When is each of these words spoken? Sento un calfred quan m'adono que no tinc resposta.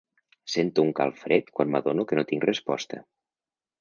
Sento 0.53 0.85
un 0.87 0.93
calfred 1.01 1.53
quan 1.59 1.71
m'adono 1.75 2.07
que 2.13 2.21
no 2.21 2.27
tinc 2.33 2.49
resposta. 2.51 3.03